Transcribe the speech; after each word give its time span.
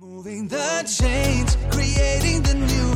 Moving 0.00 0.48
the 0.48 0.84
chains, 0.86 1.58
creating 1.72 2.40
the 2.44 2.54
new. 2.54 2.94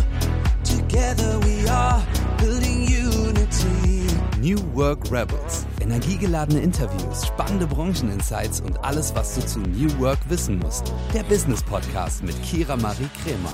Together 0.62 1.37
we 1.41 1.69
are 1.69 2.01
building 2.39 2.87
unity. 2.87 4.07
New 4.39 4.61
Work 4.72 5.11
Rebels. 5.11 5.67
Energiegeladene 5.80 6.61
Interviews, 6.61 7.27
spannende 7.27 7.67
Brancheninsights 7.67 8.61
und 8.61 8.85
alles, 8.85 9.17
was 9.17 9.35
du 9.35 9.45
zu 9.45 9.59
New 9.59 9.91
Work 9.99 10.21
wissen 10.29 10.61
musst. 10.61 10.93
Der 11.12 11.25
Business 11.25 11.61
Podcast 11.65 12.23
mit 12.23 12.41
Kira 12.45 12.76
Marie 12.76 13.10
Kremer. 13.24 13.53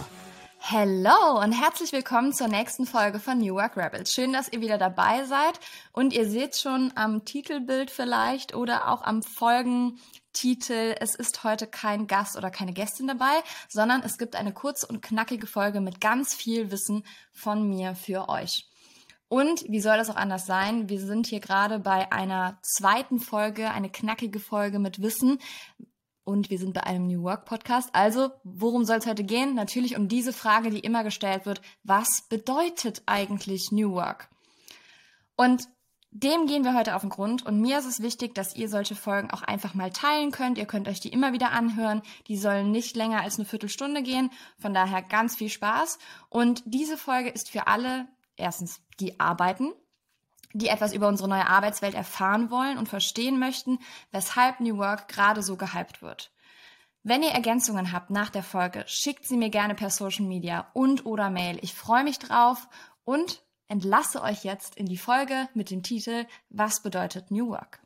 Hello 0.59 1.41
und 1.43 1.53
herzlich 1.53 1.93
willkommen 1.93 2.35
zur 2.35 2.49
nächsten 2.49 2.85
Folge 2.85 3.19
von 3.19 3.39
New 3.39 3.55
Work 3.55 3.79
Rebels. 3.79 4.13
Schön, 4.13 4.35
dass 4.35 4.53
ihr 4.53 4.61
wieder 4.61 4.77
dabei 4.77 5.25
seid 5.25 5.59
und 5.93 6.13
ihr 6.13 6.29
seht 6.29 6.57
schon 6.57 6.93
am 6.97 7.25
Titelbild 7.25 7.91
vielleicht 7.91 8.55
oder 8.55 8.91
auch 8.91 9.01
am 9.01 9.23
Folgentitel, 10.39 10.95
es 11.01 11.17
ist 11.17 11.43
heute 11.43 11.67
kein 11.67 12.07
Gast 12.07 12.37
oder 12.37 12.51
keine 12.51 12.73
Gästin 12.73 13.09
dabei, 13.09 13.43
sondern 13.69 14.03
es 14.03 14.19
gibt 14.19 14.37
eine 14.37 14.53
kurze 14.53 14.87
und 14.87 15.03
knackige 15.03 15.49
Folge 15.49 15.81
mit 15.81 16.01
ganz 16.01 16.33
viel 16.33 16.71
Wissen 16.71 17.03
von 17.33 17.69
mir 17.69 17.97
für 17.97 18.29
euch. 18.29 18.69
Und 19.29 19.65
wie 19.69 19.81
soll 19.81 19.97
das 19.97 20.11
auch 20.11 20.17
anders 20.17 20.47
sein? 20.47 20.89
Wir 20.89 21.01
sind 21.01 21.27
hier 21.27 21.41
gerade 21.41 21.81
bei 21.81 22.13
einer 22.13 22.59
zweiten 22.63 23.19
Folge, 23.19 23.71
eine 23.73 23.91
knackige 23.91 24.39
Folge 24.39 24.79
mit 24.79 25.03
Wissen, 25.03 25.39
und 26.23 26.51
wir 26.51 26.59
sind 26.59 26.75
bei 26.75 26.85
einem 26.85 27.07
New 27.07 27.23
Work 27.23 27.47
Podcast. 27.47 27.89
Also, 27.95 28.31
worum 28.45 28.85
soll 28.85 28.99
es 28.99 29.07
heute 29.07 29.25
gehen? 29.25 29.55
Natürlich 29.55 29.97
um 29.97 30.09
diese 30.09 30.35
Frage, 30.35 30.71
die 30.71 30.81
immer 30.81 31.03
gestellt 31.03 31.47
wird. 31.47 31.63
Was 31.85 32.29
bedeutet 32.29 33.03
eigentlich 33.07 33.71
New 33.73 33.93
Work? 33.93 34.29
Und 35.37 35.69
dem 36.11 36.47
gehen 36.47 36.65
wir 36.65 36.75
heute 36.75 36.95
auf 36.95 37.03
den 37.03 37.11
Grund 37.11 37.45
und 37.45 37.61
mir 37.61 37.79
ist 37.79 37.85
es 37.85 38.01
wichtig, 38.01 38.35
dass 38.35 38.57
ihr 38.57 38.69
solche 38.69 38.95
Folgen 38.95 39.31
auch 39.31 39.43
einfach 39.43 39.75
mal 39.75 39.91
teilen 39.91 40.31
könnt. 40.31 40.57
Ihr 40.57 40.67
könnt 40.67 40.89
euch 40.89 41.01
die 41.01 41.11
immer 41.11 41.33
wieder 41.33 41.53
anhören. 41.53 42.03
Die 42.29 42.39
sollen 42.39 42.71
nicht 42.71 42.97
länger 42.97 43.21
als 43.21 43.39
eine 43.39 43.45
Viertelstunde 43.45 44.03
gehen. 44.03 44.31
Von 44.59 44.73
daher 44.73 45.03
ganz 45.03 45.37
viel 45.37 45.51
Spaß. 45.51 45.99
Und 46.31 46.63
diese 46.65 46.97
Folge 46.97 47.29
ist 47.29 47.51
für 47.51 47.67
alle, 47.67 48.09
erstens, 48.37 48.81
die 49.01 49.21
arbeiten, 49.21 49.73
die 50.55 50.69
etwas 50.69 50.95
über 50.95 51.09
unsere 51.09 51.29
neue 51.29 51.47
Arbeitswelt 51.47 51.95
erfahren 51.95 52.51
wollen 52.51 52.79
und 52.79 52.89
verstehen 52.89 53.39
möchten, 53.39 53.79
weshalb 54.11 54.61
New 54.61 54.79
Work 54.79 55.09
gerade 55.09 55.43
so 55.43 55.57
gehypt 55.57 56.01
wird. 56.01 56.33
Wenn 57.03 57.23
ihr 57.23 57.31
Ergänzungen 57.31 57.93
habt 57.93 58.11
nach 58.11 58.31
der 58.31 58.43
Folge, 58.43 58.85
schickt 58.87 59.27
sie 59.27 59.37
mir 59.37 59.51
gerne 59.51 59.75
per 59.75 59.91
Social 59.91 60.25
Media 60.25 60.71
und 60.73 61.05
oder 61.07 61.31
Mail. 61.31 61.59
Ich 61.63 61.75
freue 61.75 62.05
mich 62.05 62.19
drauf 62.19 62.67
und 63.05 63.43
entlasse 63.69 64.23
euch 64.23 64.45
jetzt 64.45 64.77
in 64.77 64.87
die 64.87 64.97
Folge 64.97 65.49
mit 65.55 65.71
dem 65.71 65.83
Titel 65.83 66.27
Was 66.51 66.83
bedeutet 66.83 67.31
New 67.31 67.49
Work? 67.49 67.81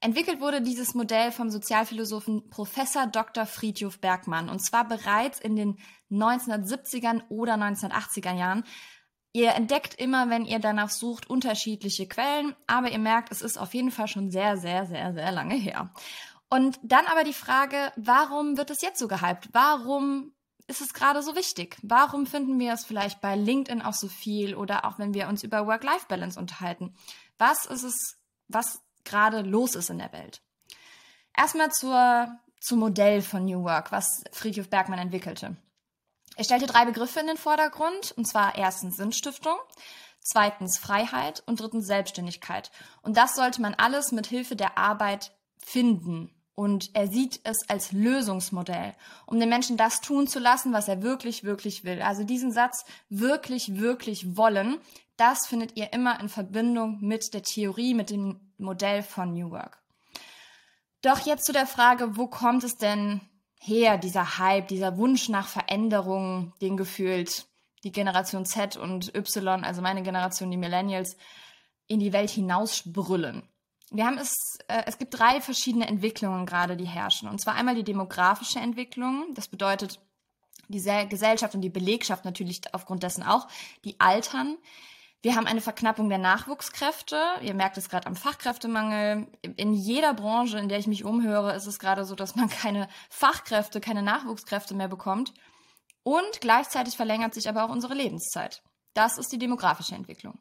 Entwickelt 0.00 0.40
wurde 0.40 0.62
dieses 0.62 0.94
Modell 0.94 1.30
vom 1.30 1.50
Sozialphilosophen 1.50 2.50
Professor 2.50 3.06
Dr. 3.06 3.46
Friedhof 3.46 4.00
Bergmann 4.00 4.48
und 4.48 4.58
zwar 4.58 4.86
bereits 4.86 5.40
in 5.40 5.56
den 5.56 5.78
1970ern 6.10 7.22
oder 7.28 7.54
1980er 7.54 8.34
Jahren 8.34 8.64
Ihr 9.34 9.52
entdeckt 9.52 9.94
immer, 9.94 10.28
wenn 10.28 10.44
ihr 10.44 10.58
danach 10.58 10.90
sucht, 10.90 11.30
unterschiedliche 11.30 12.06
Quellen, 12.06 12.54
aber 12.66 12.90
ihr 12.90 12.98
merkt, 12.98 13.32
es 13.32 13.40
ist 13.40 13.56
auf 13.56 13.72
jeden 13.72 13.90
Fall 13.90 14.06
schon 14.06 14.30
sehr, 14.30 14.58
sehr, 14.58 14.84
sehr, 14.84 15.14
sehr 15.14 15.32
lange 15.32 15.54
her. 15.54 15.90
Und 16.50 16.78
dann 16.82 17.06
aber 17.06 17.24
die 17.24 17.32
Frage, 17.32 17.92
warum 17.96 18.58
wird 18.58 18.68
es 18.68 18.82
jetzt 18.82 18.98
so 18.98 19.08
gehypt? 19.08 19.48
Warum 19.52 20.32
ist 20.66 20.80
es 20.80 20.94
gerade 20.94 21.22
so 21.22 21.36
wichtig? 21.36 21.76
Warum 21.82 22.26
finden 22.26 22.58
wir 22.58 22.72
es 22.72 22.84
vielleicht 22.84 23.20
bei 23.20 23.36
LinkedIn 23.36 23.82
auch 23.82 23.94
so 23.94 24.08
viel 24.08 24.54
oder 24.54 24.84
auch 24.84 24.98
wenn 24.98 25.14
wir 25.14 25.28
uns 25.28 25.42
über 25.42 25.66
Work-Life-Balance 25.66 26.38
unterhalten? 26.38 26.94
Was 27.38 27.66
ist 27.66 27.82
es, 27.82 28.16
was 28.48 28.80
gerade 29.04 29.42
los 29.42 29.74
ist 29.74 29.90
in 29.90 29.98
der 29.98 30.12
Welt? 30.12 30.42
Erstmal 31.36 31.70
zur, 31.72 32.28
zum 32.60 32.78
Modell 32.78 33.22
von 33.22 33.44
New 33.44 33.64
Work, 33.64 33.92
was 33.92 34.22
Friedhof 34.32 34.68
Bergmann 34.68 34.98
entwickelte. 34.98 35.56
Er 36.36 36.44
stellte 36.44 36.66
drei 36.66 36.84
Begriffe 36.84 37.20
in 37.20 37.26
den 37.26 37.36
Vordergrund, 37.36 38.12
und 38.12 38.26
zwar 38.26 38.56
erstens 38.56 38.96
Sinnstiftung, 38.96 39.56
zweitens 40.20 40.78
Freiheit 40.78 41.42
und 41.46 41.60
drittens 41.60 41.86
Selbstständigkeit. 41.86 42.70
Und 43.02 43.16
das 43.16 43.34
sollte 43.34 43.60
man 43.60 43.74
alles 43.74 44.12
mit 44.12 44.26
Hilfe 44.26 44.56
der 44.56 44.78
Arbeit 44.78 45.32
finden. 45.58 46.34
Und 46.54 46.90
er 46.94 47.08
sieht 47.08 47.40
es 47.44 47.68
als 47.68 47.92
Lösungsmodell, 47.92 48.94
um 49.26 49.40
den 49.40 49.48
Menschen 49.48 49.78
das 49.78 50.00
tun 50.02 50.26
zu 50.26 50.38
lassen, 50.38 50.72
was 50.72 50.86
er 50.86 51.02
wirklich, 51.02 51.44
wirklich 51.44 51.84
will. 51.84 52.02
Also 52.02 52.24
diesen 52.24 52.52
Satz 52.52 52.84
wirklich, 53.08 53.78
wirklich 53.78 54.36
wollen, 54.36 54.78
das 55.16 55.46
findet 55.46 55.76
ihr 55.76 55.92
immer 55.92 56.20
in 56.20 56.28
Verbindung 56.28 56.98
mit 57.00 57.32
der 57.32 57.42
Theorie, 57.42 57.94
mit 57.94 58.10
dem 58.10 58.40
Modell 58.58 59.02
von 59.02 59.32
New 59.32 59.50
Work. 59.50 59.78
Doch 61.00 61.20
jetzt 61.20 61.46
zu 61.46 61.52
der 61.52 61.66
Frage, 61.66 62.16
wo 62.16 62.26
kommt 62.26 62.64
es 62.64 62.76
denn 62.76 63.20
her, 63.60 63.98
dieser 63.98 64.38
Hype, 64.38 64.68
dieser 64.68 64.96
Wunsch 64.98 65.28
nach 65.28 65.48
Veränderung, 65.48 66.52
den 66.60 66.76
gefühlt 66.76 67.46
die 67.84 67.92
Generation 67.92 68.44
Z 68.44 68.76
und 68.76 69.14
Y, 69.14 69.64
also 69.64 69.82
meine 69.82 70.02
Generation, 70.02 70.50
die 70.50 70.56
Millennials, 70.56 71.16
in 71.86 72.00
die 72.00 72.12
Welt 72.12 72.30
hinausbrüllen. 72.30 73.42
Wir 73.92 74.06
haben 74.06 74.16
es, 74.16 74.32
äh, 74.68 74.84
es 74.86 74.98
gibt 74.98 75.18
drei 75.18 75.40
verschiedene 75.40 75.86
Entwicklungen 75.86 76.46
gerade, 76.46 76.76
die 76.76 76.86
herrschen. 76.86 77.28
Und 77.28 77.40
zwar 77.40 77.54
einmal 77.54 77.74
die 77.74 77.84
demografische 77.84 78.58
Entwicklung. 78.58 79.26
Das 79.34 79.48
bedeutet, 79.48 80.00
die 80.68 80.82
Gesellschaft 81.08 81.54
und 81.54 81.60
die 81.60 81.68
Belegschaft 81.68 82.24
natürlich 82.24 82.62
aufgrund 82.72 83.02
dessen 83.02 83.22
auch, 83.22 83.48
die 83.84 84.00
altern. 84.00 84.56
Wir 85.20 85.36
haben 85.36 85.46
eine 85.46 85.60
Verknappung 85.60 86.08
der 86.08 86.18
Nachwuchskräfte. 86.18 87.20
Ihr 87.42 87.54
merkt 87.54 87.76
es 87.76 87.88
gerade 87.88 88.06
am 88.06 88.16
Fachkräftemangel. 88.16 89.28
In 89.56 89.74
jeder 89.74 90.14
Branche, 90.14 90.58
in 90.58 90.68
der 90.68 90.78
ich 90.78 90.86
mich 90.86 91.04
umhöre, 91.04 91.54
ist 91.54 91.66
es 91.66 91.78
gerade 91.78 92.04
so, 92.04 92.14
dass 92.14 92.34
man 92.34 92.48
keine 92.48 92.88
Fachkräfte, 93.10 93.80
keine 93.80 94.02
Nachwuchskräfte 94.02 94.74
mehr 94.74 94.88
bekommt. 94.88 95.34
Und 96.02 96.40
gleichzeitig 96.40 96.96
verlängert 96.96 97.34
sich 97.34 97.48
aber 97.48 97.64
auch 97.64 97.70
unsere 97.70 97.94
Lebenszeit. 97.94 98.62
Das 98.94 99.18
ist 99.18 99.30
die 99.32 99.38
demografische 99.38 99.94
Entwicklung. 99.94 100.40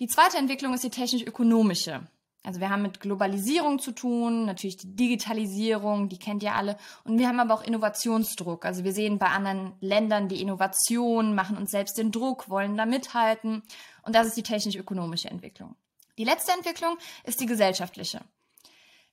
Die 0.00 0.06
zweite 0.06 0.36
Entwicklung 0.36 0.74
ist 0.74 0.84
die 0.84 0.90
technisch-ökonomische. 0.90 2.06
Also 2.42 2.60
wir 2.60 2.70
haben 2.70 2.82
mit 2.82 3.00
Globalisierung 3.00 3.78
zu 3.78 3.92
tun, 3.92 4.46
natürlich 4.46 4.76
die 4.76 4.94
Digitalisierung, 4.94 6.08
die 6.08 6.18
kennt 6.18 6.42
ihr 6.42 6.54
alle. 6.54 6.76
Und 7.04 7.18
wir 7.18 7.28
haben 7.28 7.40
aber 7.40 7.54
auch 7.54 7.62
Innovationsdruck. 7.62 8.64
Also 8.64 8.84
wir 8.84 8.92
sehen 8.92 9.18
bei 9.18 9.26
anderen 9.26 9.72
Ländern 9.80 10.28
die 10.28 10.40
Innovation, 10.40 11.34
machen 11.34 11.56
uns 11.56 11.70
selbst 11.70 11.98
den 11.98 12.12
Druck, 12.12 12.48
wollen 12.48 12.76
da 12.76 12.86
mithalten. 12.86 13.62
Und 14.02 14.14
das 14.14 14.28
ist 14.28 14.36
die 14.36 14.42
technisch-ökonomische 14.42 15.28
Entwicklung. 15.28 15.74
Die 16.16 16.24
letzte 16.24 16.52
Entwicklung 16.52 16.96
ist 17.24 17.40
die 17.40 17.46
gesellschaftliche. 17.46 18.20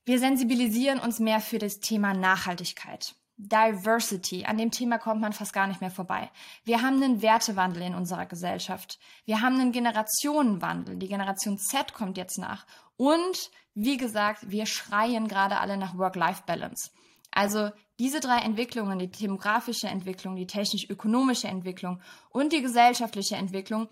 Wir 0.05 0.19
sensibilisieren 0.19 0.99
uns 0.99 1.19
mehr 1.19 1.39
für 1.39 1.57
das 1.57 1.79
Thema 1.79 2.13
Nachhaltigkeit. 2.13 3.15
Diversity. 3.37 4.45
An 4.45 4.57
dem 4.57 4.71
Thema 4.71 4.97
kommt 4.97 5.21
man 5.21 5.33
fast 5.33 5.53
gar 5.53 5.67
nicht 5.67 5.81
mehr 5.81 5.91
vorbei. 5.91 6.29
Wir 6.63 6.81
haben 6.81 7.01
einen 7.01 7.21
Wertewandel 7.21 7.83
in 7.83 7.95
unserer 7.95 8.25
Gesellschaft. 8.25 8.99
Wir 9.25 9.41
haben 9.41 9.59
einen 9.59 9.71
Generationenwandel. 9.71 10.97
Die 10.97 11.07
Generation 11.07 11.57
Z 11.57 11.93
kommt 11.93 12.17
jetzt 12.17 12.37
nach. 12.37 12.65
Und 12.97 13.51
wie 13.73 13.97
gesagt, 13.97 14.49
wir 14.49 14.65
schreien 14.65 15.27
gerade 15.27 15.59
alle 15.59 15.75
nach 15.77 15.97
Work-Life-Balance. 15.97 16.91
Also 17.31 17.71
diese 17.99 18.21
drei 18.21 18.39
Entwicklungen, 18.39 18.99
die 18.99 19.11
demografische 19.11 19.87
Entwicklung, 19.87 20.37
die 20.37 20.47
technisch-ökonomische 20.47 21.49
Entwicklung 21.49 22.01
und 22.29 22.53
die 22.53 22.61
gesellschaftliche 22.61 23.35
Entwicklung, 23.35 23.89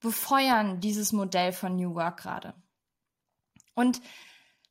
befeuern 0.00 0.80
dieses 0.80 1.12
Modell 1.12 1.52
von 1.52 1.76
New 1.76 1.94
Work 1.94 2.18
gerade. 2.18 2.54
Und 3.74 4.00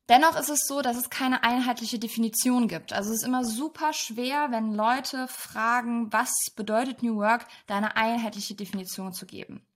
Dennoch 0.08 0.38
ist 0.38 0.50
es 0.50 0.66
so, 0.66 0.82
dass 0.82 0.98
es 0.98 1.08
keine 1.08 1.44
einheitliche 1.44 1.98
Definition 1.98 2.68
gibt. 2.68 2.92
Also 2.92 3.10
es 3.10 3.20
ist 3.20 3.26
immer 3.26 3.44
super 3.44 3.94
schwer, 3.94 4.48
wenn 4.50 4.74
Leute 4.74 5.28
fragen, 5.28 6.12
was 6.12 6.30
bedeutet 6.54 7.02
New 7.02 7.16
Work, 7.16 7.46
da 7.66 7.76
eine 7.76 7.96
einheitliche 7.96 8.54
Definition 8.54 9.14
zu 9.14 9.24
geben. 9.24 9.66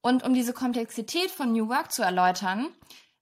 Und 0.00 0.24
um 0.24 0.34
diese 0.34 0.52
Komplexität 0.52 1.30
von 1.30 1.52
New 1.52 1.68
Work 1.68 1.92
zu 1.92 2.02
erläutern, 2.02 2.68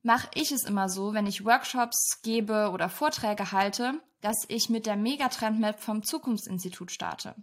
mache 0.02 0.28
ich 0.34 0.50
es 0.52 0.64
immer 0.64 0.88
so, 0.88 1.12
wenn 1.12 1.26
ich 1.26 1.44
Workshops 1.44 2.20
gebe 2.22 2.70
oder 2.72 2.88
Vorträge 2.88 3.52
halte, 3.52 4.00
dass 4.20 4.36
ich 4.48 4.70
mit 4.70 4.86
der 4.86 4.96
Megatrend 4.96 5.60
Map 5.60 5.80
vom 5.80 6.02
Zukunftsinstitut 6.02 6.90
starte. 6.90 7.34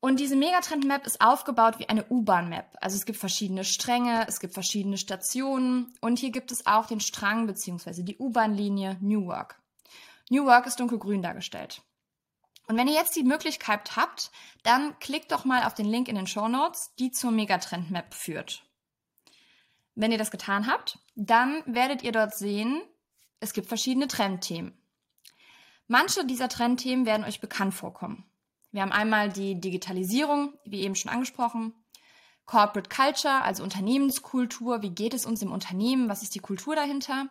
Und 0.00 0.18
diese 0.18 0.34
Megatrend 0.34 0.86
Map 0.86 1.06
ist 1.06 1.20
aufgebaut 1.20 1.78
wie 1.78 1.88
eine 1.88 2.06
U-Bahn 2.08 2.48
Map. 2.48 2.66
Also 2.80 2.96
es 2.96 3.04
gibt 3.04 3.18
verschiedene 3.18 3.64
Stränge, 3.64 4.26
es 4.26 4.40
gibt 4.40 4.54
verschiedene 4.54 4.96
Stationen 4.96 5.92
und 6.00 6.18
hier 6.18 6.30
gibt 6.30 6.50
es 6.52 6.66
auch 6.66 6.86
den 6.86 7.00
Strang 7.00 7.46
bzw. 7.46 8.02
die 8.02 8.16
U-Bahn-Linie 8.16 8.96
New 9.00 9.26
Work. 9.26 9.60
New 10.30 10.46
Work 10.46 10.66
ist 10.66 10.80
dunkelgrün 10.80 11.20
dargestellt. 11.20 11.82
Und 12.66 12.78
wenn 12.78 12.88
ihr 12.88 12.94
jetzt 12.94 13.16
die 13.16 13.24
Möglichkeit 13.24 13.96
habt, 13.96 14.30
dann 14.62 14.98
klickt 15.00 15.32
doch 15.32 15.44
mal 15.44 15.64
auf 15.64 15.74
den 15.74 15.86
Link 15.86 16.08
in 16.08 16.14
den 16.14 16.26
Show 16.28 16.48
Notes, 16.48 16.94
die 16.98 17.10
zur 17.10 17.32
Megatrend 17.32 17.90
Map 17.90 18.14
führt. 18.14 18.64
Wenn 19.96 20.12
ihr 20.12 20.18
das 20.18 20.30
getan 20.30 20.66
habt, 20.66 20.98
dann 21.14 21.62
werdet 21.66 22.02
ihr 22.02 22.12
dort 22.12 22.34
sehen, 22.34 22.80
es 23.40 23.52
gibt 23.52 23.68
verschiedene 23.68 24.08
Trendthemen. 24.08 24.72
Manche 25.88 26.24
dieser 26.24 26.48
Trendthemen 26.48 27.04
werden 27.04 27.24
euch 27.24 27.40
bekannt 27.40 27.74
vorkommen. 27.74 28.29
Wir 28.72 28.82
haben 28.82 28.92
einmal 28.92 29.30
die 29.30 29.60
Digitalisierung, 29.60 30.54
wie 30.64 30.82
eben 30.82 30.94
schon 30.94 31.10
angesprochen, 31.10 31.74
Corporate 32.46 32.88
Culture, 32.88 33.42
also 33.42 33.62
Unternehmenskultur, 33.62 34.82
wie 34.82 34.90
geht 34.90 35.14
es 35.14 35.26
uns 35.26 35.42
im 35.42 35.52
Unternehmen, 35.52 36.08
was 36.08 36.22
ist 36.22 36.34
die 36.34 36.40
Kultur 36.40 36.74
dahinter, 36.74 37.28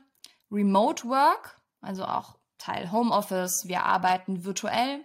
Remote 0.51 1.07
Work, 1.07 1.59
also 1.81 2.05
auch 2.05 2.37
Teil 2.57 2.91
Homeoffice, 2.91 3.67
wir 3.67 3.83
arbeiten 3.83 4.43
virtuell. 4.43 5.03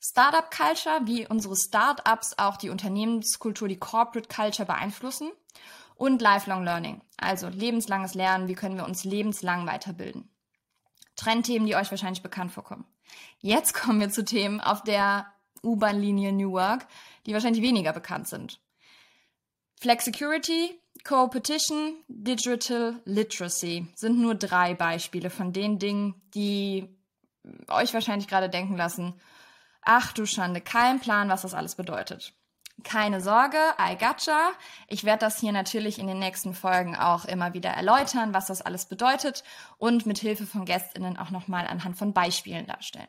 Startup 0.00 0.50
Culture, 0.50 1.00
wie 1.04 1.26
unsere 1.26 1.56
Startups 1.56 2.36
auch 2.36 2.56
die 2.56 2.68
Unternehmenskultur, 2.68 3.68
die 3.68 3.78
Corporate 3.78 4.28
Culture 4.28 4.66
beeinflussen. 4.66 5.30
Und 5.96 6.20
Lifelong 6.20 6.64
Learning, 6.64 7.02
also 7.16 7.48
lebenslanges 7.48 8.14
Lernen, 8.14 8.48
wie 8.48 8.54
können 8.54 8.76
wir 8.76 8.84
uns 8.84 9.04
lebenslang 9.04 9.64
weiterbilden. 9.64 10.28
Trendthemen, 11.14 11.66
die 11.66 11.76
euch 11.76 11.90
wahrscheinlich 11.90 12.22
bekannt 12.22 12.50
vorkommen. 12.50 12.84
Jetzt 13.38 13.74
kommen 13.74 14.00
wir 14.00 14.10
zu 14.10 14.24
Themen 14.24 14.60
auf 14.60 14.82
der 14.82 15.26
U-Bahn-Linie 15.64 16.32
New 16.32 16.52
Work, 16.52 16.86
die 17.26 17.32
wahrscheinlich 17.32 17.62
weniger 17.62 17.92
bekannt 17.92 18.28
sind. 18.28 18.60
Flexicurity, 19.80 20.80
Co-Petition, 21.04 21.96
Digital 22.08 23.00
Literacy 23.04 23.86
sind 23.94 24.18
nur 24.18 24.34
drei 24.34 24.74
Beispiele 24.74 25.30
von 25.30 25.52
den 25.52 25.78
Dingen, 25.78 26.14
die 26.34 26.88
euch 27.68 27.92
wahrscheinlich 27.92 28.28
gerade 28.28 28.48
denken 28.48 28.76
lassen, 28.76 29.14
ach 29.82 30.12
du 30.12 30.24
Schande, 30.26 30.60
kein 30.60 31.00
Plan, 31.00 31.28
was 31.28 31.42
das 31.42 31.54
alles 31.54 31.74
bedeutet. 31.74 32.32
Keine 32.82 33.20
Sorge, 33.20 33.58
I 33.78 33.96
gotcha. 33.96 34.52
Ich 34.88 35.04
werde 35.04 35.20
das 35.20 35.38
hier 35.38 35.52
natürlich 35.52 35.98
in 35.98 36.06
den 36.06 36.18
nächsten 36.18 36.54
Folgen 36.54 36.96
auch 36.96 37.24
immer 37.24 37.54
wieder 37.54 37.70
erläutern, 37.70 38.34
was 38.34 38.46
das 38.46 38.62
alles 38.62 38.86
bedeutet 38.86 39.44
und 39.78 40.06
mit 40.06 40.18
Hilfe 40.18 40.44
von 40.46 40.64
GästInnen 40.64 41.16
auch 41.16 41.30
nochmal 41.30 41.66
anhand 41.66 41.96
von 41.96 42.12
Beispielen 42.12 42.66
darstellen. 42.66 43.08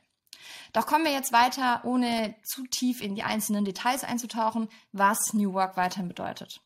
Doch 0.74 0.86
kommen 0.86 1.06
wir 1.06 1.12
jetzt 1.12 1.33
weiter, 1.33 1.81
ohne 1.83 2.36
zu 2.44 2.63
tief 2.68 3.01
in 3.01 3.15
die 3.15 3.24
einzelnen 3.24 3.65
Details 3.65 4.03
einzutauchen, 4.03 4.69
was 4.92 5.33
New 5.33 5.53
Work 5.53 5.77
weiterhin 5.77 6.07
bedeutet. 6.07 6.62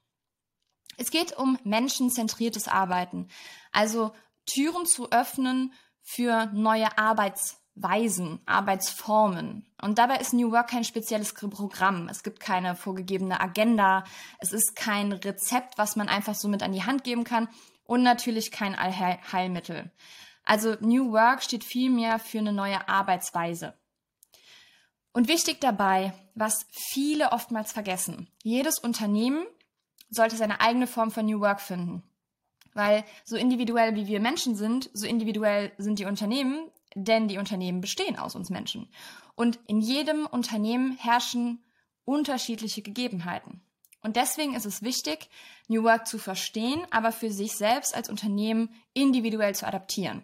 Es 0.98 1.12
geht 1.12 1.38
um 1.38 1.58
menschenzentriertes 1.64 2.68
Arbeiten, 2.68 3.30
also 3.72 4.12
Türen 4.46 4.86
zu 4.86 5.12
öffnen 5.12 5.74
für 6.02 6.48
neue 6.48 6.98
Arbeitsweisen, 6.98 8.42
Arbeitsformen. 8.46 9.66
Und 9.82 9.98
dabei 9.98 10.18
ist 10.18 10.34
New 10.34 10.52
Work 10.52 10.72
kein 10.72 10.84
spezielles 10.84 11.34
Programm. 11.34 12.10
Es 12.10 12.24
gibt 12.24 12.40
keine 12.40 12.76
vorgegebene 12.76 13.40
Agenda. 13.40 14.04
Es 14.40 14.52
ist 14.52 14.76
kein 14.76 15.14
Rezept, 15.14 15.78
was 15.78 15.96
man 15.96 16.10
einfach 16.10 16.36
so 16.36 16.48
mit 16.48 16.64
an 16.64 16.74
die 16.74 16.84
Hand 16.84 17.04
geben 17.04 17.24
kann. 17.24 17.48
Und 17.86 18.04
natürlich 18.04 18.52
kein 18.52 18.76
Allheilmittel. 18.76 19.92
Also 20.50 20.78
New 20.80 21.12
Work 21.12 21.44
steht 21.44 21.64
vielmehr 21.64 22.18
für 22.18 22.40
eine 22.40 22.52
neue 22.52 22.90
Arbeitsweise. 22.90 23.76
Und 25.14 25.28
wichtig 25.28 25.62
dabei, 25.62 26.12
was 26.34 26.66
viele 26.72 27.34
oftmals 27.34 27.72
vergessen. 27.72 28.28
Jedes 28.42 28.80
Unternehmen 28.80 29.46
sollte 30.10 30.38
seine 30.38 30.60
eigene 30.60 30.88
Form 30.88 31.12
von 31.12 31.28
New 31.28 31.40
Work 31.40 31.62
finden. 31.62 32.02
Weil 32.74 33.06
so 33.26 33.36
individuell 33.36 33.94
wie 33.94 34.08
wir 34.08 34.20
Menschen 34.20 34.56
sind, 34.56 34.90
so 34.92 35.06
individuell 35.06 35.72
sind 35.78 36.00
die 36.00 36.06
Unternehmen, 36.06 36.72
denn 36.96 37.28
die 37.28 37.38
Unternehmen 37.38 37.80
bestehen 37.80 38.18
aus 38.18 38.34
uns 38.34 38.50
Menschen. 38.50 38.90
Und 39.36 39.60
in 39.68 39.82
jedem 39.82 40.26
Unternehmen 40.26 40.98
herrschen 40.98 41.64
unterschiedliche 42.06 42.82
Gegebenheiten. 42.82 43.62
Und 44.02 44.16
deswegen 44.16 44.56
ist 44.56 44.66
es 44.66 44.82
wichtig, 44.82 45.30
New 45.68 45.84
Work 45.84 46.08
zu 46.08 46.18
verstehen, 46.18 46.82
aber 46.90 47.12
für 47.12 47.30
sich 47.30 47.52
selbst 47.52 47.94
als 47.94 48.10
Unternehmen 48.10 48.74
individuell 48.94 49.54
zu 49.54 49.68
adaptieren. 49.68 50.24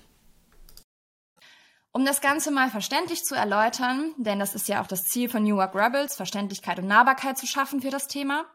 Um 1.93 2.05
das 2.05 2.21
Ganze 2.21 2.51
mal 2.51 2.69
verständlich 2.69 3.23
zu 3.25 3.35
erläutern, 3.35 4.13
denn 4.17 4.39
das 4.39 4.55
ist 4.55 4.69
ja 4.69 4.81
auch 4.81 4.87
das 4.87 5.03
Ziel 5.03 5.27
von 5.27 5.43
New 5.43 5.57
Work 5.57 5.75
Rebels, 5.75 6.15
Verständlichkeit 6.15 6.79
und 6.79 6.87
Nahbarkeit 6.87 7.37
zu 7.37 7.45
schaffen 7.45 7.81
für 7.81 7.89
das 7.89 8.07
Thema, 8.07 8.45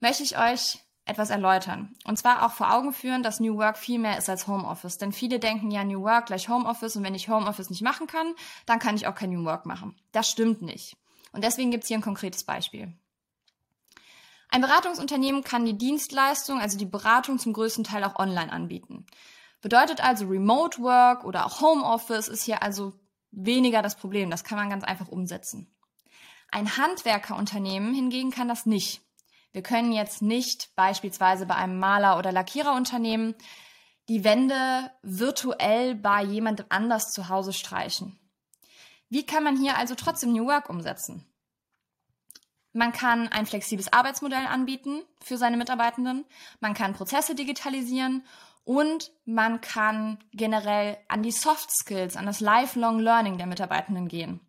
möchte 0.00 0.22
ich 0.22 0.38
euch 0.38 0.80
etwas 1.06 1.30
erläutern. 1.30 1.94
Und 2.04 2.18
zwar 2.18 2.44
auch 2.44 2.52
vor 2.52 2.74
Augen 2.74 2.92
führen, 2.92 3.22
dass 3.22 3.40
New 3.40 3.56
Work 3.56 3.78
viel 3.78 3.98
mehr 3.98 4.18
ist 4.18 4.28
als 4.28 4.46
Homeoffice. 4.46 4.98
Denn 4.98 5.12
viele 5.12 5.38
denken 5.38 5.70
ja 5.70 5.84
New 5.84 6.02
Work 6.02 6.26
gleich 6.26 6.48
Homeoffice 6.48 6.96
und 6.96 7.04
wenn 7.04 7.14
ich 7.14 7.28
Homeoffice 7.28 7.70
nicht 7.70 7.82
machen 7.82 8.06
kann, 8.06 8.34
dann 8.66 8.78
kann 8.78 8.96
ich 8.96 9.06
auch 9.06 9.14
kein 9.14 9.30
New 9.30 9.44
Work 9.44 9.64
machen. 9.64 9.96
Das 10.12 10.28
stimmt 10.28 10.62
nicht. 10.62 10.96
Und 11.32 11.44
deswegen 11.44 11.70
gibt 11.70 11.84
es 11.84 11.88
hier 11.88 11.96
ein 11.96 12.02
konkretes 12.02 12.44
Beispiel. 12.44 12.92
Ein 14.48 14.60
Beratungsunternehmen 14.60 15.44
kann 15.44 15.64
die 15.64 15.78
Dienstleistung, 15.78 16.60
also 16.60 16.76
die 16.76 16.86
Beratung 16.86 17.38
zum 17.38 17.52
größten 17.52 17.84
Teil 17.84 18.04
auch 18.04 18.16
online 18.16 18.52
anbieten. 18.52 19.06
Bedeutet 19.66 20.00
also 20.00 20.26
Remote 20.26 20.80
Work 20.80 21.24
oder 21.24 21.44
auch 21.44 21.60
Homeoffice 21.60 22.28
ist 22.28 22.44
hier 22.44 22.62
also 22.62 22.92
weniger 23.32 23.82
das 23.82 23.96
Problem. 23.96 24.30
Das 24.30 24.44
kann 24.44 24.56
man 24.56 24.70
ganz 24.70 24.84
einfach 24.84 25.08
umsetzen. 25.08 25.76
Ein 26.52 26.76
Handwerkerunternehmen 26.76 27.92
hingegen 27.92 28.30
kann 28.30 28.46
das 28.46 28.64
nicht. 28.64 29.00
Wir 29.50 29.64
können 29.64 29.90
jetzt 29.90 30.22
nicht 30.22 30.72
beispielsweise 30.76 31.46
bei 31.46 31.56
einem 31.56 31.80
Maler- 31.80 32.16
oder 32.16 32.30
Lackiererunternehmen 32.30 33.34
die 34.08 34.22
Wände 34.22 34.88
virtuell 35.02 35.96
bei 35.96 36.22
jemand 36.22 36.70
anders 36.70 37.10
zu 37.10 37.28
Hause 37.28 37.52
streichen. 37.52 38.16
Wie 39.08 39.26
kann 39.26 39.42
man 39.42 39.56
hier 39.56 39.76
also 39.76 39.96
trotzdem 39.96 40.32
New 40.32 40.46
Work 40.46 40.70
umsetzen? 40.70 41.26
Man 42.72 42.92
kann 42.92 43.26
ein 43.28 43.46
flexibles 43.46 43.92
Arbeitsmodell 43.92 44.46
anbieten 44.46 45.02
für 45.24 45.38
seine 45.38 45.56
Mitarbeitenden, 45.56 46.24
man 46.60 46.74
kann 46.74 46.92
Prozesse 46.94 47.34
digitalisieren 47.34 48.22
und 48.66 49.12
man 49.24 49.60
kann 49.60 50.18
generell 50.32 50.98
an 51.06 51.22
die 51.22 51.30
Soft 51.30 51.70
Skills, 51.70 52.16
an 52.16 52.26
das 52.26 52.40
Lifelong 52.40 52.98
Learning 52.98 53.38
der 53.38 53.46
Mitarbeitenden 53.46 54.08
gehen. 54.08 54.40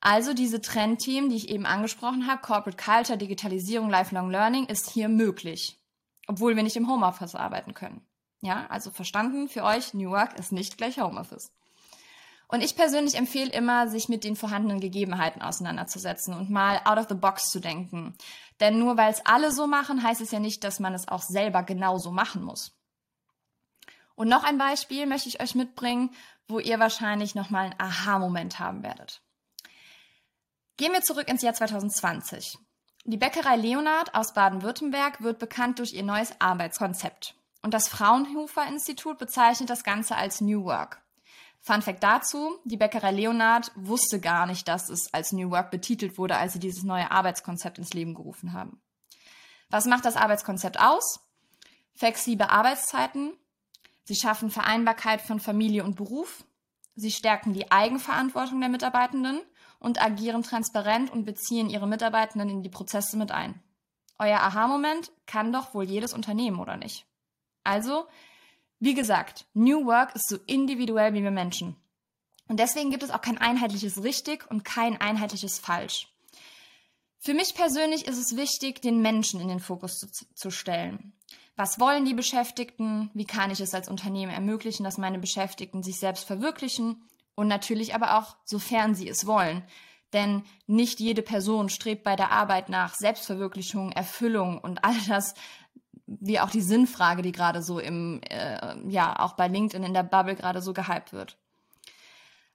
Also 0.00 0.34
diese 0.34 0.60
Trendthemen, 0.60 1.28
die 1.28 1.36
ich 1.36 1.48
eben 1.48 1.66
angesprochen 1.66 2.28
habe, 2.28 2.40
Corporate 2.40 2.82
Culture, 2.82 3.18
Digitalisierung, 3.18 3.90
Lifelong 3.90 4.30
Learning, 4.30 4.66
ist 4.66 4.88
hier 4.88 5.08
möglich, 5.08 5.80
obwohl 6.28 6.54
wir 6.54 6.62
nicht 6.62 6.76
im 6.76 6.88
Homeoffice 6.88 7.34
arbeiten 7.34 7.74
können. 7.74 8.06
Ja, 8.40 8.66
also 8.68 8.92
verstanden 8.92 9.48
für 9.48 9.64
euch, 9.64 9.94
New 9.94 10.10
Work 10.10 10.38
ist 10.38 10.52
nicht 10.52 10.78
gleich 10.78 11.00
Homeoffice. 11.00 11.50
Und 12.46 12.62
ich 12.62 12.76
persönlich 12.76 13.16
empfehle 13.16 13.50
immer, 13.50 13.88
sich 13.88 14.08
mit 14.08 14.22
den 14.22 14.36
vorhandenen 14.36 14.78
Gegebenheiten 14.78 15.42
auseinanderzusetzen 15.42 16.34
und 16.34 16.50
mal 16.50 16.80
out 16.84 16.98
of 16.98 17.08
the 17.08 17.16
box 17.16 17.50
zu 17.50 17.58
denken. 17.58 18.14
Denn 18.60 18.78
nur 18.78 18.96
weil 18.96 19.10
es 19.10 19.26
alle 19.26 19.50
so 19.50 19.66
machen, 19.66 20.04
heißt 20.04 20.20
es 20.20 20.30
ja 20.30 20.38
nicht, 20.38 20.62
dass 20.62 20.78
man 20.78 20.94
es 20.94 21.08
auch 21.08 21.22
selber 21.22 21.64
genauso 21.64 22.12
machen 22.12 22.44
muss. 22.44 22.77
Und 24.18 24.26
noch 24.26 24.42
ein 24.42 24.58
Beispiel 24.58 25.06
möchte 25.06 25.28
ich 25.28 25.40
euch 25.40 25.54
mitbringen, 25.54 26.10
wo 26.48 26.58
ihr 26.58 26.80
wahrscheinlich 26.80 27.36
nochmal 27.36 27.66
einen 27.66 27.78
Aha-Moment 27.78 28.58
haben 28.58 28.82
werdet. 28.82 29.22
Gehen 30.76 30.92
wir 30.92 31.02
zurück 31.02 31.28
ins 31.28 31.42
Jahr 31.42 31.54
2020. 31.54 32.58
Die 33.04 33.16
Bäckerei 33.16 33.54
Leonard 33.54 34.16
aus 34.16 34.34
Baden-Württemberg 34.34 35.22
wird 35.22 35.38
bekannt 35.38 35.78
durch 35.78 35.92
ihr 35.92 36.02
neues 36.02 36.32
Arbeitskonzept. 36.40 37.36
Und 37.62 37.74
das 37.74 37.86
Fraunhofer 37.86 38.66
Institut 38.66 39.18
bezeichnet 39.18 39.70
das 39.70 39.84
Ganze 39.84 40.16
als 40.16 40.40
New 40.40 40.64
Work. 40.64 41.00
Fun 41.60 41.80
Fact 41.80 42.02
dazu, 42.02 42.58
die 42.64 42.76
Bäckerei 42.76 43.12
Leonard 43.12 43.70
wusste 43.76 44.18
gar 44.18 44.46
nicht, 44.46 44.66
dass 44.66 44.88
es 44.88 45.14
als 45.14 45.30
New 45.30 45.52
Work 45.52 45.70
betitelt 45.70 46.18
wurde, 46.18 46.36
als 46.36 46.54
sie 46.54 46.58
dieses 46.58 46.82
neue 46.82 47.12
Arbeitskonzept 47.12 47.78
ins 47.78 47.92
Leben 47.94 48.14
gerufen 48.14 48.52
haben. 48.52 48.82
Was 49.70 49.86
macht 49.86 50.04
das 50.04 50.16
Arbeitskonzept 50.16 50.80
aus? 50.80 51.20
Flexible 51.94 52.48
Arbeitszeiten, 52.48 53.32
Sie 54.08 54.14
schaffen 54.14 54.48
Vereinbarkeit 54.48 55.20
von 55.20 55.38
Familie 55.38 55.84
und 55.84 55.96
Beruf. 55.96 56.46
Sie 56.94 57.10
stärken 57.10 57.52
die 57.52 57.70
Eigenverantwortung 57.70 58.58
der 58.58 58.70
Mitarbeitenden 58.70 59.38
und 59.80 60.00
agieren 60.00 60.42
transparent 60.42 61.12
und 61.12 61.26
beziehen 61.26 61.68
ihre 61.68 61.86
Mitarbeitenden 61.86 62.48
in 62.48 62.62
die 62.62 62.70
Prozesse 62.70 63.18
mit 63.18 63.32
ein. 63.32 63.62
Euer 64.18 64.40
Aha-Moment 64.40 65.12
kann 65.26 65.52
doch 65.52 65.74
wohl 65.74 65.84
jedes 65.84 66.14
Unternehmen, 66.14 66.58
oder 66.58 66.78
nicht? 66.78 67.04
Also, 67.64 68.06
wie 68.78 68.94
gesagt, 68.94 69.44
New 69.52 69.84
Work 69.84 70.14
ist 70.14 70.30
so 70.30 70.38
individuell 70.46 71.12
wie 71.12 71.22
wir 71.22 71.30
Menschen. 71.30 71.76
Und 72.48 72.58
deswegen 72.58 72.88
gibt 72.88 73.02
es 73.02 73.10
auch 73.10 73.20
kein 73.20 73.36
einheitliches 73.36 74.02
richtig 74.02 74.50
und 74.50 74.64
kein 74.64 74.98
einheitliches 74.98 75.58
falsch. 75.58 76.08
Für 77.18 77.34
mich 77.34 77.54
persönlich 77.54 78.06
ist 78.06 78.18
es 78.18 78.36
wichtig, 78.36 78.80
den 78.80 79.02
Menschen 79.02 79.40
in 79.40 79.48
den 79.48 79.60
Fokus 79.60 79.98
zu, 79.98 80.34
zu, 80.34 80.50
stellen. 80.50 81.12
Was 81.56 81.80
wollen 81.80 82.04
die 82.04 82.14
Beschäftigten? 82.14 83.10
Wie 83.12 83.24
kann 83.24 83.50
ich 83.50 83.60
es 83.60 83.74
als 83.74 83.88
Unternehmen 83.88 84.32
ermöglichen, 84.32 84.84
dass 84.84 84.98
meine 84.98 85.18
Beschäftigten 85.18 85.82
sich 85.82 85.98
selbst 85.98 86.24
verwirklichen? 86.24 87.02
Und 87.34 87.48
natürlich 87.48 87.94
aber 87.94 88.18
auch, 88.18 88.36
sofern 88.44 88.94
sie 88.94 89.08
es 89.08 89.26
wollen. 89.26 89.64
Denn 90.12 90.44
nicht 90.66 91.00
jede 91.00 91.22
Person 91.22 91.68
strebt 91.68 92.04
bei 92.04 92.16
der 92.16 92.30
Arbeit 92.30 92.68
nach 92.68 92.94
Selbstverwirklichung, 92.94 93.92
Erfüllung 93.92 94.58
und 94.58 94.84
all 94.84 94.96
das, 95.08 95.34
wie 96.06 96.40
auch 96.40 96.50
die 96.50 96.62
Sinnfrage, 96.62 97.22
die 97.22 97.32
gerade 97.32 97.62
so 97.62 97.78
im, 97.78 98.20
äh, 98.30 98.76
ja, 98.88 99.18
auch 99.18 99.34
bei 99.34 99.48
LinkedIn 99.48 99.84
in 99.84 99.92
der 99.94 100.04
Bubble 100.04 100.36
gerade 100.36 100.62
so 100.62 100.72
gehypt 100.72 101.12
wird. 101.12 101.36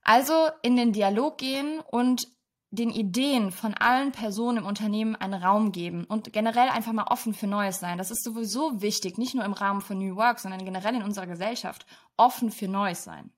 Also 0.03 0.49
in 0.63 0.75
den 0.75 0.91
Dialog 0.91 1.37
gehen 1.37 1.79
und 1.79 2.27
den 2.73 2.89
Ideen 2.89 3.51
von 3.51 3.75
allen 3.75 4.11
Personen 4.11 4.57
im 4.57 4.65
Unternehmen 4.65 5.15
einen 5.15 5.41
Raum 5.43 5.71
geben 5.71 6.05
und 6.05 6.33
generell 6.33 6.69
einfach 6.69 6.91
mal 6.91 7.05
offen 7.05 7.35
für 7.35 7.45
Neues 7.45 7.79
sein. 7.79 7.99
Das 7.99 8.09
ist 8.09 8.23
sowieso 8.23 8.81
wichtig, 8.81 9.19
nicht 9.19 9.35
nur 9.35 9.45
im 9.45 9.53
Rahmen 9.53 9.81
von 9.81 9.99
New 9.99 10.15
Work, 10.15 10.39
sondern 10.39 10.65
generell 10.65 10.95
in 10.95 11.03
unserer 11.03 11.27
Gesellschaft. 11.27 11.85
Offen 12.17 12.51
für 12.51 12.67
Neues 12.67 13.03
sein. 13.03 13.31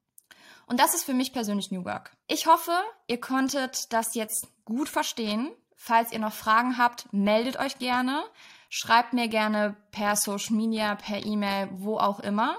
Und 0.68 0.80
das 0.80 0.96
ist 0.96 1.04
für 1.04 1.14
mich 1.14 1.34
persönlich 1.34 1.70
New 1.70 1.84
Work. 1.84 2.16
Ich 2.28 2.48
hoffe, 2.48 2.72
ihr 3.08 3.20
konntet 3.20 3.92
das 3.92 4.16
jetzt 4.16 4.48
gut 4.64 4.88
verstehen. 4.88 5.52
Falls 5.76 6.14
ihr 6.14 6.20
noch 6.20 6.34
Fragen 6.34 6.78
habt, 6.78 7.12
meldet 7.12 7.60
euch 7.60 7.78
gerne. 7.78 8.24
Schreibt 8.70 9.12
mir 9.12 9.28
gerne 9.28 9.76
per 9.92 10.16
Social 10.16 10.56
Media, 10.56 10.96
per 10.96 11.26
E-Mail, 11.26 11.68
wo 11.74 11.98
auch 11.98 12.22
immer. 12.22 12.56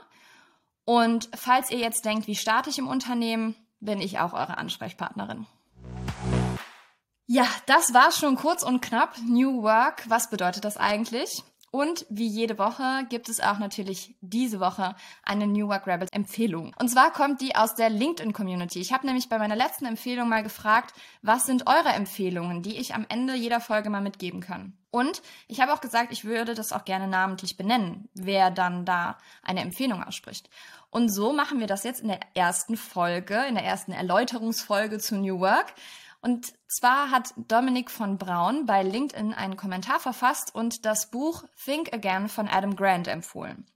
Und 0.85 1.31
falls 1.35 1.71
ihr 1.71 1.79
jetzt 1.79 2.05
denkt, 2.05 2.27
wie 2.27 2.37
starte 2.37 2.69
ich 2.69 2.79
im 2.79 2.87
Unternehmen, 2.87 3.57
bin 3.81 3.99
ich 4.03 4.19
auch 4.19 4.35
eure 4.35 4.59
Ansprechpartnerin. 4.59 5.47
Ja, 7.29 7.47
das 7.67 7.93
war 7.93 8.13
schon 8.13 8.37
kurz 8.37 8.63
und 8.63 8.81
knapp. 8.81 9.17
New 9.27 9.63
Work, 9.63 10.05
was 10.09 10.31
bedeutet 10.31 10.65
das 10.65 10.77
eigentlich? 10.77 11.43
Und 11.73 12.07
wie 12.09 12.29
jede 12.29 12.57
Woche 12.59 13.05
gibt 13.09 13.29
es 13.29 13.41
auch 13.41 13.59
natürlich 13.59 14.15
diese 14.21 14.61
Woche 14.61 14.95
eine 15.25 15.49
New 15.49 15.69
Work 15.69 15.89
Rebels 15.89 16.13
Empfehlung. 16.13 16.73
Und 16.79 16.89
zwar 16.89 17.13
kommt 17.13 17.41
die 17.41 17.57
aus 17.57 17.75
der 17.75 17.91
LinkedIn 17.91 18.33
Community. 18.33 18.79
Ich 18.79 18.93
habe 18.93 19.05
nämlich 19.07 19.29
bei 19.29 19.39
meiner 19.39 19.57
letzten 19.57 19.85
Empfehlung 19.85 20.29
mal 20.29 20.45
gefragt, 20.45 20.95
was 21.21 21.45
sind 21.45 21.67
eure 21.67 21.89
Empfehlungen, 21.89 22.63
die 22.63 22.79
ich 22.79 22.95
am 22.95 23.05
Ende 23.09 23.35
jeder 23.35 23.61
Folge 23.61 23.91
mal 23.91 24.01
mitgeben 24.01 24.41
kann. 24.41 24.79
Und 24.91 25.21
ich 25.49 25.61
habe 25.61 25.75
auch 25.75 25.81
gesagt, 25.81 26.13
ich 26.13 26.25
würde 26.25 26.55
das 26.55 26.73
auch 26.73 26.85
gerne 26.85 27.09
namentlich 27.09 27.57
benennen, 27.57 28.09
wer 28.15 28.51
dann 28.51 28.87
da 28.87 29.19
eine 29.43 29.61
Empfehlung 29.61 30.03
ausspricht. 30.03 30.49
Und 30.91 31.11
so 31.11 31.33
machen 31.33 31.59
wir 31.59 31.67
das 31.67 31.83
jetzt 31.83 32.01
in 32.01 32.09
der 32.09 32.21
ersten 32.35 32.77
Folge, 32.77 33.45
in 33.49 33.57
der 33.57 33.65
ersten 33.65 33.93
Erläuterungsfolge 33.93 34.99
zu 34.99 35.17
New 35.17 35.41
Work. 35.41 35.75
Und 36.23 36.55
zwar 36.69 37.11
hat 37.11 37.33
Dominik 37.37 37.91
von 37.91 38.19
Braun 38.19 38.67
bei 38.67 38.83
LinkedIn 38.83 39.33
einen 39.33 39.57
Kommentar 39.57 40.01
verfasst 40.01 40.55
und 40.55 40.85
das 40.85 41.11
Buch 41.11 41.45
Think 41.65 41.93
Again 41.93 42.29
von 42.29 42.49
Adam 42.49 42.77
Grant 42.77 43.09
empfohlen. 43.09 43.67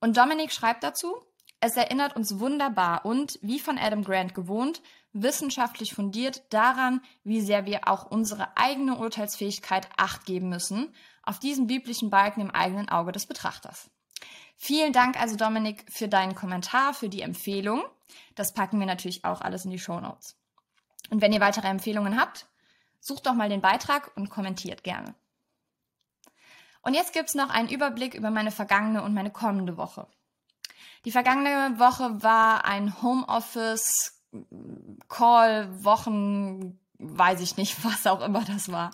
Und 0.00 0.16
Dominik 0.16 0.52
schreibt 0.52 0.82
dazu, 0.82 1.16
es 1.60 1.76
erinnert 1.76 2.16
uns 2.16 2.40
wunderbar 2.40 3.04
und, 3.04 3.38
wie 3.40 3.60
von 3.60 3.78
Adam 3.78 4.02
Grant 4.02 4.34
gewohnt, 4.34 4.82
wissenschaftlich 5.12 5.94
fundiert 5.94 6.42
daran, 6.52 7.02
wie 7.22 7.40
sehr 7.40 7.66
wir 7.66 7.86
auch 7.86 8.10
unsere 8.10 8.56
eigene 8.56 8.96
Urteilsfähigkeit 8.96 9.88
acht 9.96 10.24
geben 10.26 10.48
müssen, 10.48 10.92
auf 11.22 11.38
diesen 11.38 11.68
biblischen 11.68 12.10
Balken 12.10 12.40
im 12.40 12.50
eigenen 12.50 12.88
Auge 12.88 13.12
des 13.12 13.26
Betrachters. 13.26 13.90
Vielen 14.56 14.92
Dank 14.92 15.20
also, 15.20 15.36
Dominik, 15.36 15.84
für 15.88 16.08
deinen 16.08 16.34
Kommentar, 16.34 16.94
für 16.94 17.08
die 17.08 17.22
Empfehlung. 17.22 17.84
Das 18.34 18.54
packen 18.54 18.80
wir 18.80 18.86
natürlich 18.86 19.24
auch 19.24 19.40
alles 19.40 19.64
in 19.64 19.70
die 19.70 19.78
Show 19.78 20.00
Notes. 20.00 20.36
Und 21.12 21.20
wenn 21.20 21.34
ihr 21.34 21.42
weitere 21.42 21.68
Empfehlungen 21.68 22.18
habt, 22.18 22.46
sucht 22.98 23.26
doch 23.26 23.34
mal 23.34 23.50
den 23.50 23.60
Beitrag 23.60 24.12
und 24.16 24.30
kommentiert 24.30 24.82
gerne. 24.82 25.14
Und 26.80 26.94
jetzt 26.94 27.12
gibt's 27.12 27.34
noch 27.34 27.50
einen 27.50 27.68
Überblick 27.68 28.14
über 28.14 28.30
meine 28.30 28.50
vergangene 28.50 29.02
und 29.02 29.12
meine 29.12 29.30
kommende 29.30 29.76
Woche. 29.76 30.06
Die 31.04 31.10
vergangene 31.10 31.78
Woche 31.78 32.22
war 32.22 32.64
ein 32.64 33.02
Homeoffice 33.02 34.22
Call, 35.10 35.84
Wochen, 35.84 36.80
weiß 36.96 37.42
ich 37.42 37.58
nicht, 37.58 37.84
was 37.84 38.06
auch 38.06 38.22
immer 38.22 38.42
das 38.46 38.72
war. 38.72 38.90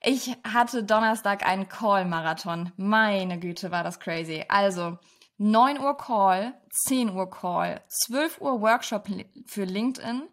Ich 0.00 0.36
hatte 0.44 0.84
Donnerstag 0.84 1.44
einen 1.44 1.68
Call-Marathon. 1.68 2.70
Meine 2.76 3.40
Güte, 3.40 3.72
war 3.72 3.82
das 3.82 3.98
crazy. 3.98 4.44
Also 4.48 4.98
9 5.38 5.80
Uhr 5.80 5.96
Call, 5.96 6.54
10 6.86 7.10
Uhr 7.10 7.28
Call, 7.28 7.82
12 7.88 8.40
Uhr 8.40 8.60
Workshop 8.60 9.08
für 9.46 9.64
LinkedIn, 9.64 10.28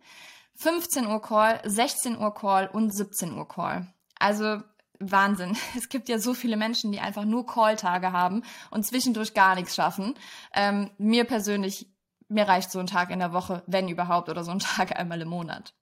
15 0.58 1.08
Uhr 1.08 1.22
Call, 1.22 1.62
16 1.64 2.18
Uhr 2.18 2.34
Call 2.34 2.68
und 2.68 2.92
17 2.92 3.38
Uhr 3.38 3.48
Call. 3.48 3.88
Also 4.20 4.62
Wahnsinn. 5.00 5.56
Es 5.78 5.90
gibt 5.90 6.10
ja 6.10 6.20
so 6.20 6.34
viele 6.34 6.58
Menschen, 6.58 6.92
die 6.92 7.00
einfach 7.00 7.26
nur 7.26 7.46
Call-Tage 7.46 8.12
haben 8.12 8.44
und 8.72 8.86
zwischendurch 8.86 9.34
gar 9.34 9.56
nichts 9.56 9.76
schaffen. 9.76 10.16
Ähm, 10.54 10.90
mir 10.98 11.26
persönlich, 11.26 11.88
mir 12.28 12.48
reicht 12.48 12.72
so 12.72 12.80
ein 12.80 12.88
Tag 12.88 13.12
in 13.12 13.20
der 13.20 13.34
Woche, 13.34 13.64
wenn 13.68 13.88
überhaupt, 13.88 14.30
oder 14.30 14.44
so 14.44 14.52
ein 14.52 14.60
Tag 14.78 14.98
einmal 14.98 15.22
im 15.22 15.30
Monat. 15.30 15.74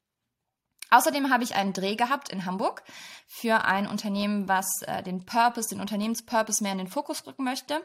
Außerdem 0.91 1.31
habe 1.31 1.43
ich 1.43 1.55
einen 1.55 1.73
Dreh 1.73 1.95
gehabt 1.95 2.29
in 2.29 2.45
Hamburg 2.45 2.83
für 3.27 3.65
ein 3.65 3.87
Unternehmen, 3.87 4.47
was 4.47 4.81
äh, 4.83 5.01
den 5.01 5.25
Purpose, 5.25 5.69
den 5.69 5.81
Unternehmenspurpose 5.81 6.63
mehr 6.63 6.73
in 6.73 6.77
den 6.77 6.87
Fokus 6.87 7.25
rücken 7.25 7.43
möchte. 7.43 7.81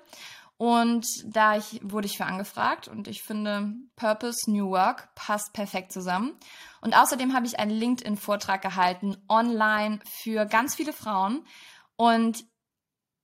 Und 0.61 1.07
da 1.25 1.57
ich, 1.57 1.81
wurde 1.83 2.05
ich 2.05 2.19
für 2.19 2.26
angefragt 2.26 2.87
und 2.87 3.09
ich 3.09 3.23
finde, 3.23 3.73
Purpose, 3.97 4.50
New 4.50 4.69
Work 4.69 5.09
passt 5.14 5.55
perfekt 5.55 5.90
zusammen. 5.90 6.35
Und 6.83 6.95
außerdem 6.95 7.33
habe 7.33 7.47
ich 7.47 7.59
einen 7.59 7.71
LinkedIn-Vortrag 7.71 8.61
gehalten, 8.61 9.17
online 9.26 10.00
für 10.05 10.45
ganz 10.45 10.75
viele 10.75 10.93
Frauen 10.93 11.47
und 11.97 12.45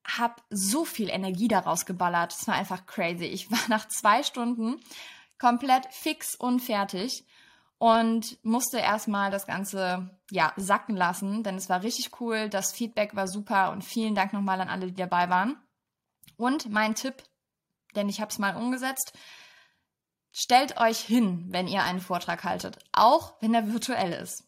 habe 0.07 0.37
so 0.49 0.87
viel 0.87 1.11
Energie 1.11 1.47
daraus 1.47 1.85
geballert. 1.85 2.33
Es 2.33 2.49
war 2.49 2.55
einfach 2.55 2.87
crazy. 2.87 3.27
Ich 3.27 3.51
war 3.51 3.61
nach 3.69 3.87
zwei 3.87 4.23
Stunden 4.23 4.81
komplett 5.39 5.85
fix 5.91 6.37
und 6.37 6.61
fertig 6.61 7.27
und 7.77 8.43
musste 8.45 8.79
erstmal 8.79 9.31
das 9.31 9.47
Ganze 9.47 10.09
ja 10.31 10.55
sacken 10.57 10.97
lassen, 10.97 11.43
denn 11.43 11.57
es 11.57 11.69
war 11.69 11.83
richtig 11.83 12.19
cool. 12.19 12.49
Das 12.49 12.73
Feedback 12.73 13.15
war 13.15 13.29
super 13.29 13.73
und 13.73 13.85
vielen 13.85 14.15
Dank 14.15 14.33
nochmal 14.33 14.63
an 14.63 14.71
alle, 14.71 14.87
die 14.87 14.95
dabei 14.95 15.29
waren. 15.29 15.59
Und 16.37 16.71
mein 16.71 16.95
Tipp, 16.95 17.23
denn 17.95 18.09
ich 18.09 18.21
habe 18.21 18.31
es 18.31 18.39
mal 18.39 18.57
umgesetzt, 18.57 19.13
stellt 20.33 20.79
euch 20.79 20.99
hin, 20.99 21.47
wenn 21.49 21.67
ihr 21.67 21.83
einen 21.83 22.01
Vortrag 22.01 22.45
haltet, 22.45 22.79
auch 22.93 23.35
wenn 23.41 23.55
er 23.55 23.73
virtuell 23.73 24.13
ist. 24.13 24.45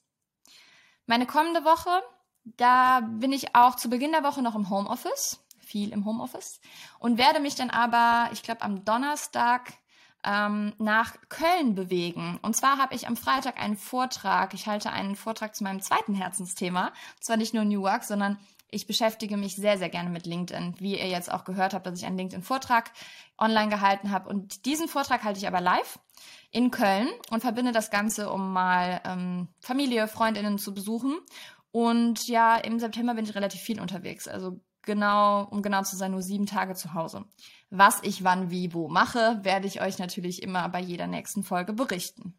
Meine 1.07 1.27
kommende 1.27 1.65
Woche, 1.65 2.03
da 2.45 3.01
bin 3.01 3.33
ich 3.33 3.55
auch 3.55 3.77
zu 3.77 3.89
Beginn 3.89 4.13
der 4.13 4.23
Woche 4.23 4.43
noch 4.43 4.55
im 4.55 4.69
Homeoffice, 4.69 5.43
viel 5.59 5.91
im 5.91 6.05
Homeoffice, 6.05 6.61
und 6.99 7.17
werde 7.17 7.41
mich 7.41 7.55
dann 7.55 7.71
aber, 7.71 8.31
ich 8.33 8.43
glaube, 8.43 8.63
am 8.63 8.85
Donnerstag 8.85 9.73
ähm, 10.29 10.75
nach 10.79 11.15
Köln 11.31 11.75
bewegen. 11.75 12.39
Und 12.43 12.55
zwar 12.55 12.77
habe 12.77 12.95
ich 12.95 13.09
am 13.09 13.17
Freitag 13.17 13.59
einen 13.61 13.77
Vortrag. 13.77 14.53
Ich 14.53 14.67
halte 14.67 14.93
einen 14.93 15.17
Vortrag 15.17 15.57
zu 15.57 15.65
meinem 15.65 15.81
zweiten 15.81 16.15
Herzensthema. 16.15 16.89
Und 16.89 17.25
zwar 17.25 17.39
nicht 17.39 17.55
nur 17.55 17.65
New 17.65 17.83
Work, 17.83 18.05
sondern 18.05 18.39
ich 18.71 18.87
beschäftige 18.87 19.39
mich 19.39 19.57
sehr, 19.57 19.79
sehr 19.79 19.89
gerne 19.89 20.11
mit 20.11 20.27
LinkedIn. 20.27 20.75
Wie 20.79 20.99
ihr 20.99 21.09
jetzt 21.09 21.33
auch 21.33 21.45
gehört 21.45 21.73
habt, 21.73 21.87
dass 21.87 21.99
ich 21.99 22.05
einen 22.05 22.19
LinkedIn-Vortrag 22.19 22.91
online 23.39 23.71
gehalten 23.71 24.11
habe. 24.11 24.29
Und 24.29 24.67
diesen 24.67 24.89
Vortrag 24.89 25.25
halte 25.25 25.39
ich 25.39 25.47
aber 25.47 25.63
live 25.63 25.99
in 26.51 26.71
Köln 26.71 27.09
und 27.31 27.41
verbinde 27.41 27.73
das 27.73 27.91
Ganze, 27.91 28.31
um 28.31 28.53
mal 28.53 29.01
ähm, 29.05 29.49
Familie, 29.61 30.09
Freundinnen 30.09 30.59
zu 30.59 30.75
besuchen. 30.75 31.17
Und 31.71 32.29
ja, 32.29 32.57
im 32.57 32.79
September 32.79 33.15
bin 33.15 33.25
ich 33.25 33.35
relativ 33.35 33.63
viel 33.63 33.81
unterwegs. 33.81 34.29
Also 34.29 34.61
genau, 34.89 35.45
um 35.51 35.63
genau 35.63 35.83
zu 35.83 35.95
sein, 35.97 36.11
nur 36.11 36.23
sieben 36.23 36.47
Tage 36.47 36.75
zu 36.75 36.95
Hause. 36.95 37.25
Was 37.71 38.01
ich 38.03 38.25
wann, 38.25 38.51
wie, 38.51 38.73
wo 38.75 38.89
mache, 38.89 39.39
werde 39.43 39.69
ich 39.69 39.81
euch 39.81 39.99
natürlich 39.99 40.43
immer 40.43 40.69
bei 40.71 40.81
jeder 40.81 41.07
nächsten 41.07 41.45
Folge 41.45 41.75
berichten. 41.75 42.35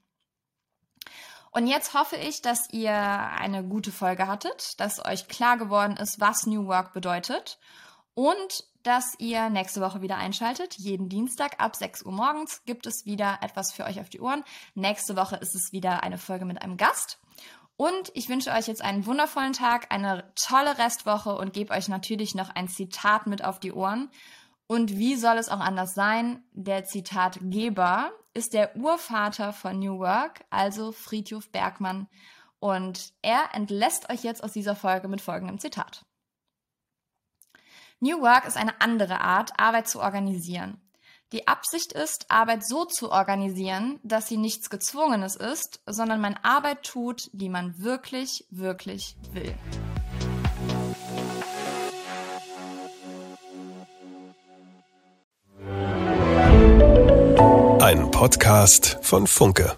Und 1.52 1.68
jetzt 1.68 1.94
hoffe 1.94 2.16
ich, 2.16 2.42
dass 2.42 2.70
ihr 2.72 2.94
eine 2.94 3.64
gute 3.64 3.92
Folge 3.92 4.28
hattet, 4.28 4.80
dass 4.80 5.04
euch 5.06 5.28
klar 5.28 5.58
geworden 5.58 5.96
ist, 5.98 6.20
was 6.20 6.46
New 6.46 6.66
Work 6.66 6.94
bedeutet 6.94 7.60
und 8.14 8.66
dass 8.84 9.14
ihr 9.20 9.50
nächste 9.50 9.82
Woche 9.82 10.02
wieder 10.02 10.18
einschaltet. 10.18 10.76
Jeden 10.76 11.08
Dienstag 11.08 11.60
ab 11.60 11.76
6 11.76 12.04
Uhr 12.04 12.12
morgens 12.12 12.64
gibt 12.66 12.88
es 12.88 13.06
wieder 13.06 13.40
etwas 13.42 13.72
für 13.72 13.86
euch 13.86 14.00
auf 14.00 14.10
die 14.10 14.22
Ohren. 14.22 14.44
Nächste 14.74 15.16
Woche 15.16 15.36
ist 15.36 15.56
es 15.56 15.72
wieder 15.72 16.04
eine 16.04 16.18
Folge 16.18 16.46
mit 16.46 16.62
einem 16.62 16.78
Gast. 16.78 17.20
Und 17.82 18.12
ich 18.14 18.28
wünsche 18.28 18.52
euch 18.52 18.68
jetzt 18.68 18.82
einen 18.82 19.06
wundervollen 19.06 19.54
Tag, 19.54 19.90
eine 19.90 20.30
tolle 20.36 20.78
Restwoche 20.78 21.34
und 21.38 21.54
gebe 21.54 21.74
euch 21.74 21.88
natürlich 21.88 22.36
noch 22.36 22.50
ein 22.50 22.68
Zitat 22.68 23.26
mit 23.26 23.42
auf 23.46 23.58
die 23.58 23.72
Ohren. 23.72 24.12
Und 24.68 24.98
wie 24.98 25.16
soll 25.16 25.38
es 25.38 25.48
auch 25.48 25.62
anders 25.62 25.94
sein? 25.94 26.44
Der 26.52 26.84
Zitatgeber 26.84 28.12
ist 28.34 28.54
der 28.54 28.76
Urvater 28.76 29.54
von 29.54 29.80
New 29.80 29.98
Work, 29.98 30.44
also 30.50 30.92
Friedhof 30.92 31.50
Bergmann. 31.54 32.10
Und 32.60 33.14
er 33.22 33.52
entlässt 33.54 34.10
euch 34.10 34.26
jetzt 34.26 34.44
aus 34.44 34.52
dieser 34.52 34.76
Folge 34.76 35.08
mit 35.08 35.22
folgendem 35.22 35.58
Zitat. 35.58 36.06
New 38.02 38.20
Work 38.20 38.46
ist 38.46 38.58
eine 38.58 38.82
andere 38.82 39.22
Art, 39.22 39.58
Arbeit 39.58 39.88
zu 39.88 40.02
organisieren. 40.02 40.82
Die 41.32 41.48
Absicht 41.48 41.94
ist, 41.94 42.26
Arbeit 42.30 42.66
so 42.66 42.86
zu 42.86 43.12
organisieren, 43.12 44.00
dass 44.02 44.28
sie 44.28 44.38
nichts 44.38 44.72
Gezwungenes 44.72 45.36
ist, 45.36 45.80
sondern 45.86 46.22
man 46.22 46.40
Arbeit 46.42 46.82
tut, 46.82 47.30
die 47.34 47.50
man 47.50 47.76
wirklich, 47.78 48.48
wirklich 48.50 49.16
will. 49.32 49.56
Ein 57.80 58.10
Podcast 58.10 58.98
von 59.04 59.28
Funke. 59.28 59.78